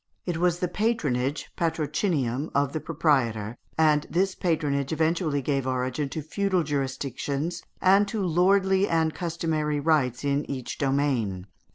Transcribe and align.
It 0.25 0.37
was 0.37 0.57
the 0.57 0.67
patronage 0.67 1.51
(patrocinium) 1.55 2.49
of 2.55 2.73
the 2.73 2.79
proprietor, 2.79 3.55
and 3.77 4.07
this 4.09 4.33
patronage 4.33 4.91
eventually 4.91 5.43
gave 5.43 5.67
origin 5.67 6.09
to 6.09 6.23
feudal 6.23 6.63
jurisdictions 6.63 7.61
and 7.83 8.07
to 8.07 8.19
lordly 8.25 8.89
and 8.89 9.13
customary 9.13 9.79
rights 9.79 10.23
in 10.23 10.49
each 10.49 10.79
domain. 10.79 11.45